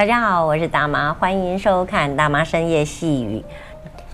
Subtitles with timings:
[0.00, 3.44] 大家好，我是大妈，欢迎收看大妈深夜细语。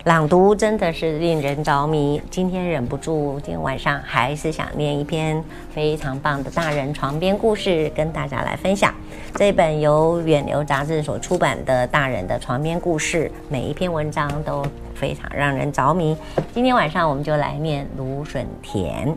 [0.03, 2.21] 朗读真的是令人着迷。
[2.29, 8.93] 今天忍不住，今天晚上还是想念一篇非常棒的大人床边故事，跟大家来分享。
[9.37, 14.67] 这本由远流杂志所出版的大人的床边故事，每一篇文章都
[14.97, 16.17] 非常让人着迷。
[16.53, 19.17] 今天晚上我们就来念芦笋田。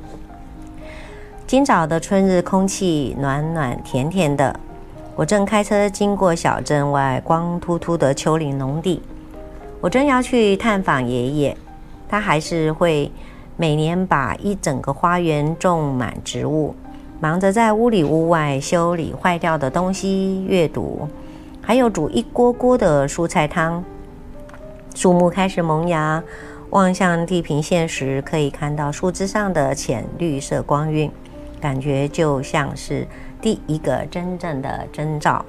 [1.47, 4.55] 今早的春日空气暖暖甜甜的。
[5.19, 9.01] 我正开车经过小镇外光秃秃的丘陵农地，
[9.81, 11.57] 我正要去探访爷爷，
[12.07, 13.11] 他还是会
[13.57, 16.73] 每年把一整个花园种满植物，
[17.19, 21.09] 忙着在屋里屋外修理坏掉的东西、阅读，
[21.61, 23.83] 还有煮一锅锅的蔬菜汤。
[24.95, 26.23] 树木开始萌芽，
[26.69, 31.11] 望向地平线时，可以看到树枝上的浅绿色光晕，
[31.59, 33.07] 感觉就像是。
[33.41, 35.45] 第一个真正的征兆，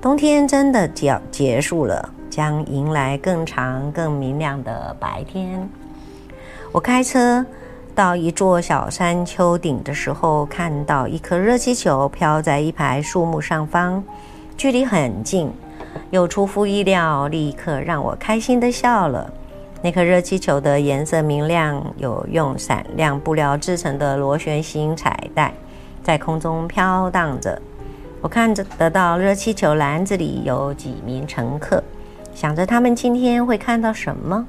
[0.00, 5.68] 冬天真的就要结束了，将迎来更长、更明亮的白天。
[6.70, 7.44] 我开车
[7.96, 14.00] 到一座小山丘顶的时候，看到一颗热气球飘在一排树木上方，
[14.56, 15.50] 距离很近，
[16.10, 19.32] 又出乎意料，立刻让我开心的笑了。
[19.86, 25.54] 那颗热气球的颜色明亮，有用闪亮布料制成的螺旋形彩带。
[26.02, 27.62] 在空中飘荡着，
[28.20, 31.80] 我看着得到热气球篮子里有几名乘客，
[32.34, 34.44] 想着他们今天会看到什么：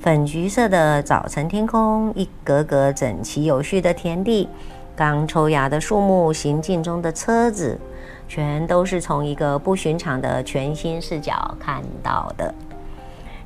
[0.00, 4.48] 粉橘色的早晨天空，一格格整齐有序的田地，
[4.96, 7.78] 刚抽芽的树木，行进中的车子，
[8.26, 12.54] 全都是从一个不寻常的全新视角看到的。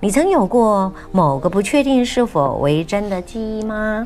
[0.05, 4.05] 你曾有过某个不确定是否为真的记忆吗？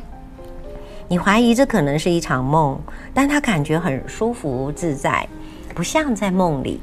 [1.07, 2.79] 你怀疑这可能是一场梦，
[3.15, 5.27] 但它感觉很舒服自在，
[5.73, 6.79] 不像在梦里。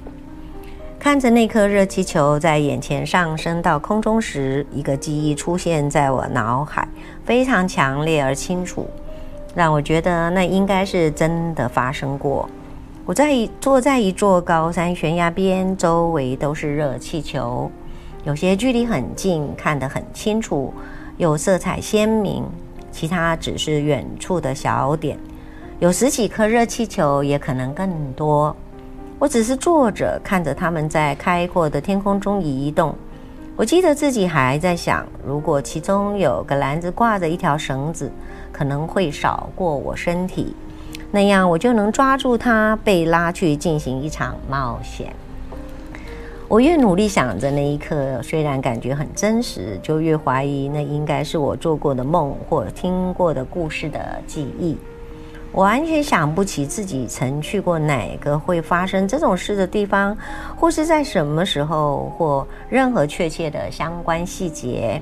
[0.99, 6.89] 看着那颗热气球在眼前上升到空中时，一个记忆出现在我脑海，
[7.25, 8.85] 非常强烈而清楚，
[9.55, 12.51] 让我觉得那应该是真的发生过。
[13.07, 17.71] 我在坐在一座高山悬崖边，周围都是热气球，
[18.25, 20.73] 有些距离很近，看得很清楚，
[21.17, 22.45] 有色彩鲜明。
[22.91, 25.19] 其他只是远处的小点，
[25.81, 28.55] 有十几颗热气球，也可能更多。
[29.19, 32.95] 我只是坐着看着它们在开阔的天空中移动。
[33.57, 38.11] 我记得自己还在想，如果其中有个篮子挂着一条绳子，
[38.53, 40.55] 可能会扫过我身体，
[41.11, 45.13] 那样我就能抓住它，被拉去进行一场冒险。
[46.47, 54.77] 我越努力想着那一刻，虽然感觉很真实，就越怀疑那应该是我做过的梦或听过的故事的记忆。
[55.53, 60.17] 我完全想不起自己曾去过哪个会发生这种事的地方，
[60.55, 65.01] 或是在什么时候，或任何确切的相关细节。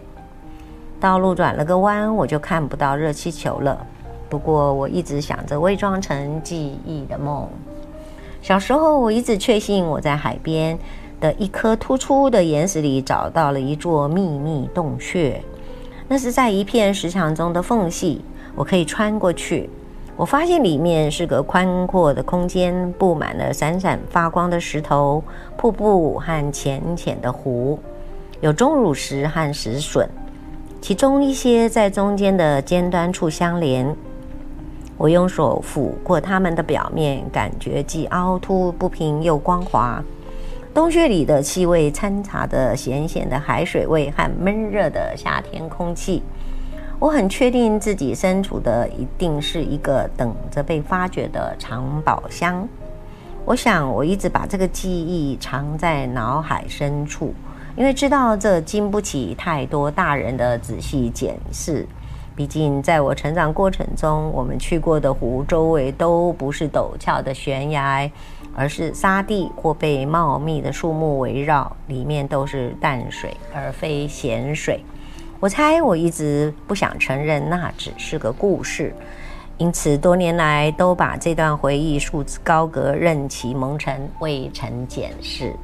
[1.00, 3.84] 道路转了个弯，我就看不到热气球了。
[4.28, 7.48] 不过我一直想着伪装成记忆的梦。
[8.41, 10.78] 小时候，我一直确信我在海边。
[11.22, 15.40] 的一颗突出的岩石里找到了一座秘密洞穴，
[16.08, 18.22] 那是在一片石墙中的缝隙，
[18.56, 19.70] 我可以穿过去。
[20.16, 25.22] 我发现里面是个宽阔的空间，布满了闪闪发光的石头、
[25.56, 27.78] 瀑布和浅浅的湖，
[28.40, 30.08] 有钟乳石和石笋，
[30.80, 33.94] 其中一些在中间的尖端处相连。
[34.98, 40.02] 我用手抚过它们的表面，感觉既凹凸不平又光滑。
[40.74, 46.22] 洞穴里的气味掺杂着咸咸的海水味和闷热的夏天空气，
[46.98, 52.66] 我很确定自己身处的一定是一个等着被发掘的藏宝箱。
[53.44, 57.34] 我想我一直把这个记忆藏在脑海深处，
[57.76, 61.86] 因为知道这经不起太多大人的仔细检视。
[62.34, 68.10] 毕竟在我成长过程中，我们去过的湖周围都不是陡峭的悬崖。
[68.54, 74.84] 而是沙地或被茂密的树木围绕，里面都是淡水而非咸水。
[75.40, 78.94] 我猜我一直不想承认那只是个故事，
[79.56, 85.56] 因此多年来都把这段回忆束之高阁，任其蒙尘，未曾检视。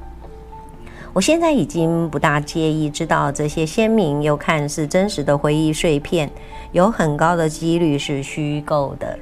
[1.18, 6.30] 我现在已经不大介意知道这些鲜明又看似真实的回忆碎片，
[6.70, 9.18] 有很高的几率是虚构的。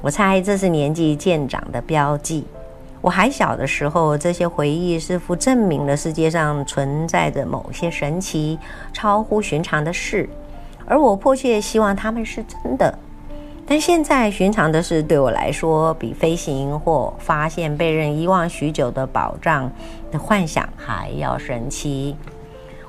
[0.00, 2.46] 我猜这是年纪渐长的标记。
[3.02, 8.58] 我还小的时候，这些回忆似乎证明了世界上存在着某些神奇、
[8.94, 10.26] 超乎寻常的事，
[10.86, 12.98] 而我迫切希望他们是真的。
[13.70, 19.70] 但现在寻常的事对我来说，比飞行或发现被人遗忘许久的宝藏
[20.10, 22.16] 的幻想还要神奇。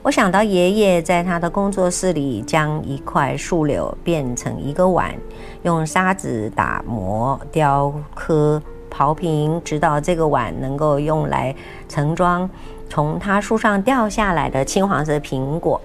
[0.01, 5.13] 我想到爷爷在他的工作室里，将一块树柳变成一个碗，
[5.61, 8.59] 用砂纸打磨、雕刻、
[8.91, 11.55] 刨平，直到这个碗能够用来
[11.87, 12.49] 盛装
[12.89, 15.79] 从他树上掉下来的青黄色苹果。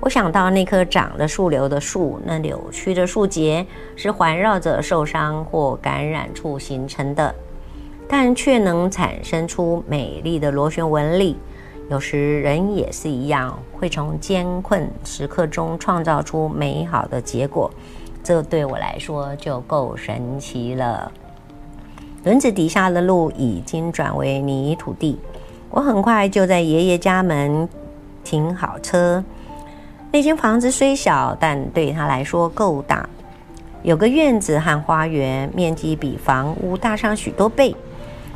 [0.00, 3.66] 我想到那棵长了树瘤的树，那扭曲的树节
[3.96, 7.34] 是环绕着受伤或感染处形成的，
[8.08, 11.36] 但却能产生出美丽的螺旋纹理。
[11.90, 17.70] 有时人也是一样，会从艰困时刻中创造出美好的结果，
[18.22, 21.12] 这对我来说就够神奇了。
[22.24, 25.18] 轮子底下的路已经转为泥土地，
[25.68, 27.68] 我很快就在爷爷家门
[28.24, 29.22] 停好车。
[30.12, 33.08] 那间房子虽小，但对他来说够大，
[33.82, 37.74] 有个院子和花园，面积比房屋大上许多倍。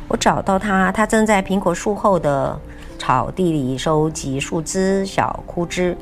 [0.07, 2.59] 我找到他，他正在苹果树后的。
[2.97, 5.95] 草地里收集树枝、小枯枝，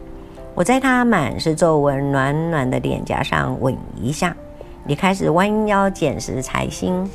[0.53, 4.33] 我在他满是皱纹、暖暖的脸颊上吻一下，
[4.85, 7.09] 也开始弯腰捡拾柴薪。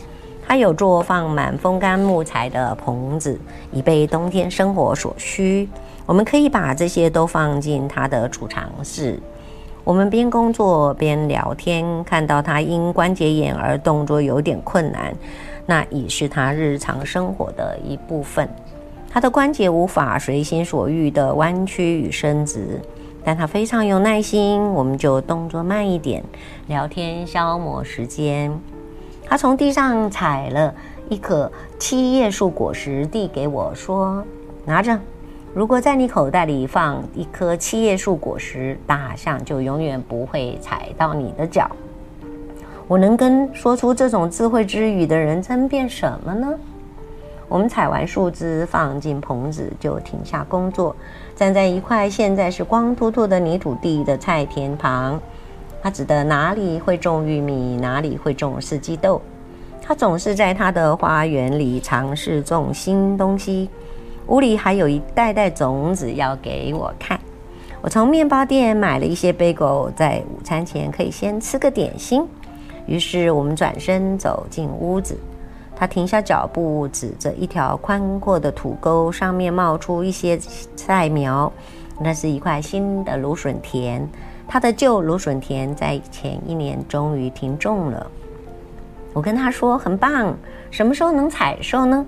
[0.48, 3.38] 他有做放满风干木材的棚子，
[3.70, 5.68] 以备冬天生活所需。
[6.06, 9.20] 我们可以把这些都放进他的储藏室。
[9.84, 15.14] 我们边工作边聊天，看到他因关节炎而动作有点困难，
[15.66, 18.48] 那已是他日常生活的一部分。
[19.10, 22.80] 他的关节无法随心所欲地弯曲与伸直，
[23.22, 26.24] 但他非常有耐心，我们就动作慢一点，
[26.68, 28.58] 聊天消磨时间。
[29.28, 30.75] 他从地上采了
[31.08, 34.25] 一颗七叶树果实，递给我说
[34.64, 34.98] ：“拿着，
[35.52, 41.70] 如果在你口袋里放一颗七叶树果实，大象就永远不会踩到你的脚。”
[42.88, 46.48] 我能跟说出这种智慧之语的人争辩什么呢？
[47.48, 50.96] 我们采完树枝，放进棚子，就停下工作，
[51.36, 55.20] 站在一块现在是光秃秃的泥土地的菜田旁。
[55.82, 59.20] 他指的哪里会种玉米，哪里会种四季豆。
[59.80, 63.70] 他总是在他的花园里尝试种新东西。
[64.26, 67.19] 屋里还有一袋袋种子要给我看。
[67.80, 72.26] 我从面包店买了一些贝果，在午餐前可以先吃个点心。
[72.86, 75.16] 于是我们转身走进屋子。
[75.74, 80.36] 他停下脚步，指着一条宽阔的土沟，上面冒出一些
[80.74, 81.50] 菜苗。
[82.00, 84.06] 那是一块新的芦笋田，
[84.48, 88.10] 他的旧芦笋田在前一年终于停种了。
[89.12, 90.34] 我跟他说：“很棒，
[90.70, 92.04] 什么时候能采收呢？”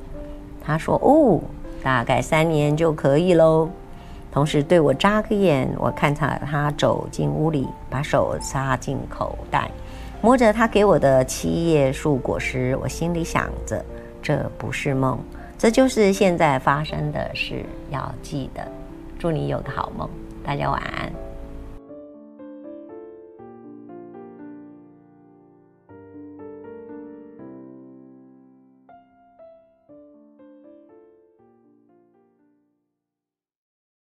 [0.64, 1.40] 他说：“哦，
[1.82, 3.68] 大概三年就可以喽。”
[4.32, 5.68] 同时对我眨个眼。
[5.76, 9.70] 我看着他走进屋里，把手插进口袋。
[10.22, 13.84] 摸着他给我的七叶树果实，我心里想着，
[14.22, 15.18] 这不是梦，
[15.58, 17.64] 这就是现在发生的事。
[17.90, 18.62] 要记得，
[19.18, 20.08] 祝你有个好梦，
[20.44, 21.29] 大家晚安。